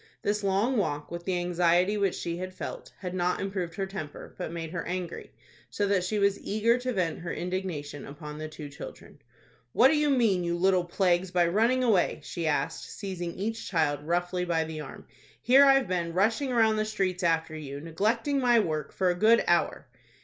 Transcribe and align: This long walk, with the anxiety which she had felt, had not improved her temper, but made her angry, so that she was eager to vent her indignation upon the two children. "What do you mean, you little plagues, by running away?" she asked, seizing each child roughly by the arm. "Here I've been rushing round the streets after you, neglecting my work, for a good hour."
This 0.23 0.43
long 0.43 0.77
walk, 0.77 1.11
with 1.11 1.25
the 1.25 1.37
anxiety 1.37 1.95
which 1.95 2.15
she 2.15 2.37
had 2.37 2.55
felt, 2.55 2.91
had 2.97 3.13
not 3.13 3.39
improved 3.39 3.75
her 3.75 3.85
temper, 3.85 4.33
but 4.35 4.51
made 4.51 4.71
her 4.71 4.83
angry, 4.87 5.29
so 5.69 5.85
that 5.85 6.03
she 6.03 6.17
was 6.17 6.41
eager 6.41 6.79
to 6.79 6.91
vent 6.91 7.19
her 7.19 7.31
indignation 7.31 8.07
upon 8.07 8.39
the 8.39 8.47
two 8.49 8.67
children. 8.67 9.21
"What 9.73 9.89
do 9.89 9.95
you 9.95 10.09
mean, 10.09 10.43
you 10.43 10.57
little 10.57 10.85
plagues, 10.85 11.29
by 11.29 11.45
running 11.45 11.83
away?" 11.83 12.19
she 12.23 12.47
asked, 12.47 12.89
seizing 12.97 13.35
each 13.35 13.69
child 13.69 14.01
roughly 14.01 14.43
by 14.43 14.63
the 14.63 14.81
arm. 14.81 15.05
"Here 15.39 15.65
I've 15.65 15.87
been 15.87 16.13
rushing 16.13 16.49
round 16.49 16.79
the 16.79 16.85
streets 16.85 17.21
after 17.21 17.55
you, 17.55 17.79
neglecting 17.79 18.39
my 18.39 18.59
work, 18.59 18.91
for 18.91 19.11
a 19.11 19.13
good 19.13 19.43
hour." 19.47 19.85